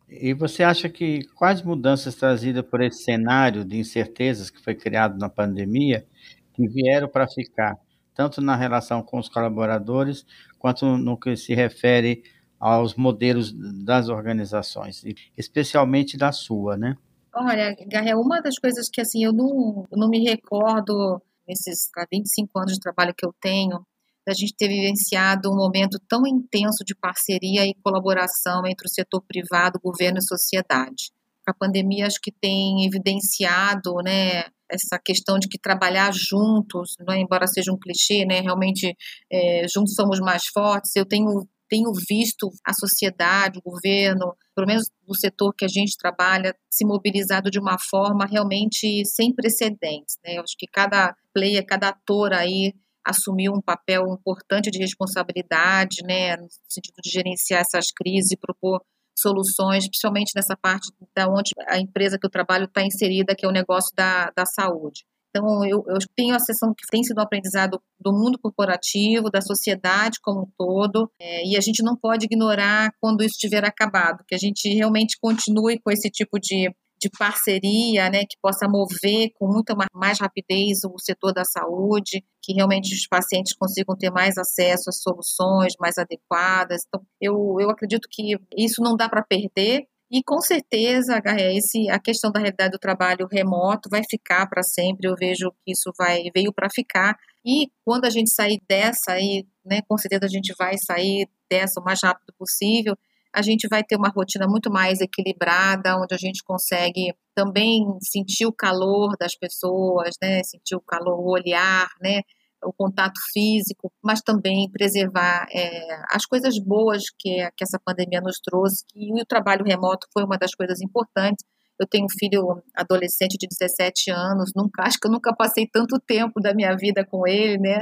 E 0.09 0.35
você 0.35 0.63
acha 0.63 0.89
que 0.89 1.25
quais 1.35 1.63
mudanças 1.63 2.15
trazidas 2.15 2.65
por 2.65 2.81
esse 2.83 3.05
cenário 3.05 3.65
de 3.65 3.79
incertezas 3.79 4.51
que 4.51 4.63
foi 4.63 4.75
criado 4.75 5.19
na 5.19 5.29
pandemia 5.29 6.07
que 6.53 6.69
vieram 6.69 7.09
para 7.09 7.27
ficar? 7.27 7.79
tanto 8.15 8.41
na 8.41 8.55
relação 8.55 9.03
com 9.03 9.19
os 9.19 9.29
colaboradores, 9.29 10.25
quanto 10.59 10.97
no 10.97 11.19
que 11.19 11.37
se 11.37 11.55
refere 11.55 12.23
aos 12.59 12.95
modelos 12.95 13.53
das 13.85 14.09
organizações, 14.09 15.03
especialmente 15.37 16.17
da 16.17 16.33
sua, 16.33 16.77
né? 16.77 16.97
Olha, 17.35 17.77
Garré, 17.89 18.15
uma 18.15 18.41
das 18.41 18.59
coisas 18.59 18.89
que 18.89 19.01
assim 19.01 19.25
eu 19.25 19.33
não, 19.33 19.87
eu 19.91 19.99
não 19.99 20.09
me 20.09 20.23
recordo 20.23 21.21
nesses 21.47 21.91
25 22.11 22.59
anos 22.59 22.75
de 22.75 22.81
trabalho 22.81 23.13
que 23.15 23.27
eu 23.27 23.35
tenho, 23.41 23.85
da 24.27 24.33
gente 24.33 24.55
ter 24.57 24.69
vivenciado 24.69 25.51
um 25.51 25.57
momento 25.57 25.99
tão 26.09 26.27
intenso 26.27 26.85
de 26.85 26.95
parceria 26.95 27.67
e 27.67 27.75
colaboração 27.83 28.67
entre 28.67 28.87
o 28.87 28.91
setor 28.91 29.23
privado, 29.23 29.81
governo 29.83 30.19
e 30.19 30.27
sociedade. 30.27 31.13
A 31.47 31.53
pandemia 31.53 32.07
acho 32.07 32.21
que 32.23 32.33
tem 32.33 32.87
evidenciado, 32.87 33.97
né, 34.03 34.45
essa 34.71 34.99
questão 34.99 35.39
de 35.39 35.47
que 35.47 35.59
trabalhar 35.59 36.11
juntos, 36.13 36.95
é? 37.11 37.19
embora 37.19 37.47
seja 37.47 37.71
um 37.71 37.79
clichê, 37.79 38.25
né, 38.25 38.41
realmente 38.41 38.97
é, 39.31 39.67
juntos 39.69 39.95
somos 39.95 40.19
mais 40.21 40.45
fortes. 40.47 40.97
Eu 40.97 41.05
tenho 41.05 41.47
tenho 41.69 41.91
visto 42.09 42.51
a 42.65 42.73
sociedade, 42.73 43.59
o 43.59 43.71
governo, 43.71 44.37
pelo 44.55 44.67
menos 44.67 44.91
o 45.09 45.15
setor 45.15 45.53
que 45.57 45.65
a 45.65 45.69
gente 45.69 45.97
trabalha, 45.97 46.55
se 46.71 46.85
mobilizado 46.85 47.51
de 47.51 47.59
uma 47.59 47.77
forma 47.79 48.27
realmente 48.27 49.05
sem 49.05 49.35
precedentes. 49.35 50.17
Né? 50.25 50.37
Eu 50.37 50.43
acho 50.43 50.55
que 50.57 50.67
cada 50.67 51.17
player, 51.33 51.65
cada 51.67 51.89
ator 51.89 52.33
aí 52.33 52.75
assumiu 53.05 53.53
um 53.53 53.61
papel 53.61 54.05
importante 54.09 54.71
de 54.71 54.79
responsabilidade, 54.79 56.03
né, 56.05 56.37
no 56.37 56.49
sentido 56.69 56.97
de 57.03 57.11
gerenciar 57.11 57.61
essas 57.61 57.87
crises 57.91 58.33
e 58.33 58.37
propor 58.37 58.81
soluções, 59.17 59.87
principalmente 59.87 60.33
nessa 60.35 60.57
parte 60.57 60.91
da 61.15 61.29
onde 61.29 61.51
a 61.69 61.79
empresa 61.79 62.19
que 62.19 62.27
eu 62.27 62.31
trabalho 62.31 62.65
está 62.65 62.83
inserida, 62.83 63.35
que 63.35 63.47
é 63.47 63.49
o 63.49 63.53
negócio 63.53 63.95
da, 63.95 64.31
da 64.37 64.45
saúde. 64.45 65.05
Então, 65.31 65.65
eu, 65.65 65.85
eu 65.89 65.99
tenho 66.17 66.35
a 66.35 66.39
sessão 66.39 66.73
que 66.73 66.87
tem 66.89 67.03
sido 67.03 67.19
um 67.19 67.23
aprendizado 67.23 67.81
do 67.99 68.13
mundo 68.13 68.39
corporativo, 68.39 69.31
da 69.31 69.41
sociedade 69.41 70.21
como 70.23 70.43
um 70.43 70.51
todo, 70.57 71.11
é, 71.21 71.45
e 71.45 71.57
a 71.57 71.61
gente 71.61 71.83
não 71.83 71.97
pode 71.97 72.27
ignorar 72.27 72.93
quando 73.01 73.25
isso 73.25 73.35
tiver 73.37 73.65
acabado, 73.65 74.25
que 74.29 74.35
a 74.35 74.39
gente 74.39 74.69
realmente 74.69 75.19
continue 75.21 75.81
com 75.81 75.91
esse 75.91 76.09
tipo 76.09 76.39
de 76.39 76.73
de 77.05 77.11
parceria, 77.11 78.09
né, 78.09 78.21
que 78.21 78.37
possa 78.41 78.67
mover 78.67 79.31
com 79.35 79.47
muita 79.47 79.75
mais 79.93 80.19
rapidez 80.19 80.85
o 80.85 80.99
setor 80.99 81.33
da 81.33 81.45
saúde, 81.45 82.25
que 82.43 82.55
realmente 82.55 82.95
os 82.95 83.07
pacientes 83.07 83.55
consigam 83.55 83.97
ter 83.97 84.11
mais 84.11 84.39
acesso 84.39 84.89
às 84.89 85.03
soluções 85.03 85.75
mais 85.79 85.99
adequadas. 85.99 86.83
Então, 86.87 87.03
eu, 87.21 87.57
eu 87.61 87.69
acredito 87.69 88.09
que 88.11 88.37
isso 88.57 88.83
não 88.83 88.97
dá 88.97 89.09
para 89.09 89.23
perder. 89.23 89.87
E 90.11 90.23
com 90.23 90.41
certeza, 90.41 91.21
esse, 91.55 91.91
a 91.91 91.99
questão 91.99 92.31
da 92.31 92.39
realidade 92.39 92.73
do 92.73 92.79
trabalho 92.79 93.27
remoto 93.31 93.89
vai 93.91 94.03
ficar 94.09 94.47
para 94.47 94.63
sempre. 94.63 95.09
Eu 95.09 95.15
vejo 95.19 95.51
que 95.65 95.73
isso 95.73 95.93
vai 95.99 96.23
veio 96.35 96.53
para 96.53 96.71
ficar. 96.71 97.17
E 97.45 97.69
quando 97.85 98.07
a 98.07 98.11
gente 98.11 98.31
sair 98.31 98.61
dessa, 98.69 99.13
aí, 99.13 99.45
né, 99.65 99.81
com 99.89 99.99
certeza 99.99 100.25
a 100.25 100.29
gente 100.29 100.55
vai 100.59 100.77
sair 100.79 101.29
dessa 101.51 101.81
o 101.81 101.85
mais 101.85 102.01
rápido 102.03 102.33
possível 102.39 102.97
a 103.35 103.43
gente 103.43 103.67
vai 103.69 103.83
ter 103.83 103.97
uma 103.97 104.09
rotina 104.09 104.47
muito 104.47 104.71
mais 104.71 105.01
equilibrada, 105.01 105.97
onde 105.97 106.15
a 106.15 106.19
gente 106.19 106.43
consegue 106.45 107.13
também 107.35 107.85
sentir 108.01 108.47
o 108.47 108.53
calor 108.53 109.17
das 109.19 109.37
pessoas, 109.37 110.15
né? 110.23 110.41
Sentir 110.45 110.77
o 110.77 110.81
calor, 110.81 111.19
o 111.19 111.33
olhar, 111.33 111.89
né? 112.01 112.21
O 112.63 112.73
contato 112.73 113.21
físico, 113.33 113.93
mas 114.03 114.23
também 114.23 114.71
preservar 114.71 115.47
é, 115.53 116.03
as 116.11 116.25
coisas 116.25 116.59
boas 116.59 117.03
que, 117.19 117.37
que 117.57 117.65
essa 117.65 117.79
pandemia 117.85 118.21
nos 118.21 118.39
trouxe. 118.39 118.85
E 118.95 119.21
o 119.21 119.27
trabalho 119.27 119.65
remoto 119.65 120.07
foi 120.13 120.25
uma 120.25 120.39
das 120.39 120.55
coisas 120.55 120.81
importantes. 120.81 121.45
Eu 121.79 121.89
tenho 121.89 122.05
um 122.05 122.19
filho 122.19 122.63
adolescente 122.73 123.37
de 123.37 123.49
17 123.49 124.13
anos, 124.13 124.53
nunca, 124.55 124.85
acho 124.85 124.99
que 125.01 125.09
eu 125.09 125.11
nunca 125.11 125.35
passei 125.35 125.67
tanto 125.67 125.99
tempo 125.99 126.41
da 126.41 126.55
minha 126.55 126.77
vida 126.77 127.05
com 127.05 127.27
ele, 127.27 127.59
né? 127.59 127.81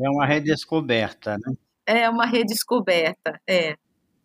É 0.00 0.10
uma 0.10 0.26
redescoberta, 0.26 1.38
né? 1.38 1.54
É 1.86 2.10
uma 2.10 2.26
redescoberta, 2.26 3.40
é. 3.48 3.76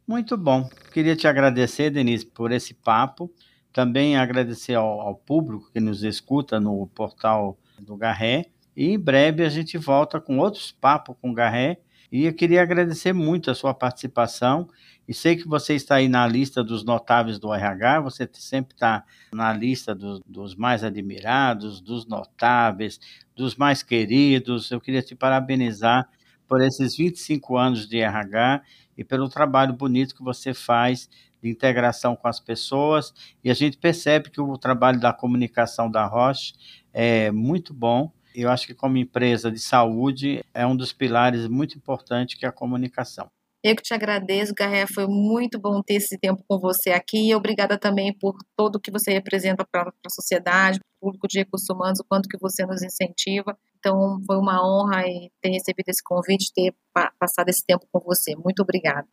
Muito 0.08 0.38
bom. 0.38 0.70
Queria 0.94 1.18
te 1.18 1.28
agradecer, 1.28 1.90
Denise, 1.90 2.26
por 2.26 2.54
esse 2.54 2.74
papo. 2.74 3.30
Também 3.74 4.16
agradecer 4.16 4.74
ao, 4.74 5.02
ao 5.02 5.16
público 5.16 5.70
que 5.74 5.82
nos 5.82 6.02
escuta 6.02 6.62
no 6.62 6.88
portal 6.88 7.60
do 7.78 7.98
Garré. 7.98 8.46
E 8.74 8.92
em 8.92 8.98
breve 8.98 9.44
a 9.44 9.50
gente 9.50 9.78
volta 9.78 10.22
com 10.22 10.38
outros 10.38 10.72
papos 10.72 11.18
com 11.22 11.32
o 11.32 11.34
Garré. 11.34 11.82
E 12.10 12.24
eu 12.24 12.34
queria 12.34 12.62
agradecer 12.62 13.12
muito 13.12 13.52
a 13.52 13.56
sua 13.56 13.74
participação. 13.74 14.70
E 15.06 15.14
sei 15.14 15.36
que 15.36 15.46
você 15.46 15.76
está 15.76 15.96
aí 15.96 16.08
na 16.08 16.26
lista 16.26 16.64
dos 16.64 16.86
notáveis 16.86 17.38
do 17.38 17.54
RH, 17.54 18.00
você 18.00 18.30
sempre 18.32 18.76
está 18.76 19.04
na 19.34 19.52
lista 19.52 19.94
do, 19.94 20.24
dos 20.26 20.56
mais 20.56 20.86
admirados, 20.86 21.82
dos 21.82 22.08
notáveis, 22.08 22.98
dos 23.36 23.58
mais 23.58 23.84
queridos. 23.84 24.72
Eu 24.72 24.80
queria 24.80 25.02
te 25.02 25.16
parabenizar 25.16 26.10
por 26.48 26.62
esses 26.62 26.96
25 26.96 27.58
anos 27.58 27.88
de 27.88 28.00
RH 28.00 28.64
e 28.98 29.04
pelo 29.04 29.30
trabalho 29.30 29.74
bonito 29.74 30.16
que 30.16 30.24
você 30.24 30.54
faz 30.54 31.10
de 31.42 31.50
integração 31.50 32.16
com 32.16 32.28
as 32.28 32.40
pessoas. 32.40 33.14
E 33.44 33.50
a 33.50 33.54
gente 33.54 33.78
percebe 33.78 34.30
que 34.30 34.42
o 34.42 34.58
trabalho 34.58 35.00
da 35.00 35.14
comunicação 35.14 35.90
da 35.90 36.06
Roche 36.06 36.54
é 36.94 37.32
muito 37.32 37.74
bom. 37.74 38.12
Eu 38.34 38.50
acho 38.50 38.68
que, 38.68 38.74
como 38.74 38.98
empresa 38.98 39.52
de 39.52 39.60
saúde, 39.60 40.44
é 40.54 40.66
um 40.66 40.76
dos 40.76 40.94
pilares 40.94 41.48
muito 41.48 41.78
importantes 41.78 42.36
que 42.36 42.46
é 42.46 42.50
a 42.50 42.52
comunicação. 42.52 43.28
Eu 43.64 43.76
que 43.76 43.82
te 43.82 43.94
agradeço, 43.94 44.54
Garré, 44.56 44.86
foi 44.86 45.08
muito 45.08 45.60
bom 45.60 45.82
ter 45.82 45.96
esse 45.96 46.18
tempo 46.18 46.44
com 46.48 46.60
você 46.60 46.92
aqui 46.92 47.30
e 47.30 47.36
obrigada 47.36 47.78
também 47.78 48.14
por 48.14 48.38
tudo 48.56 48.80
que 48.80 48.92
você 48.92 49.12
representa 49.12 49.66
para 49.70 49.90
a 49.90 50.10
sociedade, 50.10 50.80
para 50.80 50.88
o 50.98 51.00
público 51.02 51.28
de 51.28 51.40
recursos 51.40 51.68
humanos, 51.70 52.00
o 52.00 52.06
quanto 52.08 52.30
que 52.30 52.38
você 52.40 52.66
nos 52.66 52.84
incentiva. 52.84 53.58
Então, 53.78 54.20
foi 54.26 54.38
uma 54.38 54.62
honra 54.66 55.04
ter 55.42 55.50
recebido 55.50 55.90
esse 55.90 56.04
convite, 56.04 56.52
ter 56.54 56.74
passado 57.20 57.50
esse 57.50 57.64
tempo 57.66 57.88
com 57.92 58.00
você. 58.00 58.36
Muito 58.36 58.62
obrigada. 58.62 59.08